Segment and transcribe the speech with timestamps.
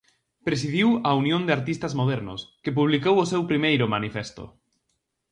[0.47, 4.43] Presidiu a Unión de Artistas Modernos, que publicou o seu primeiro manifesto.